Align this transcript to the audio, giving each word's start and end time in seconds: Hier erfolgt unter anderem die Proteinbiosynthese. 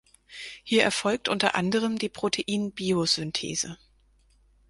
Hier 0.63 0.81
erfolgt 0.81 1.29
unter 1.29 1.53
anderem 1.53 1.99
die 1.99 2.09
Proteinbiosynthese. 2.09 3.77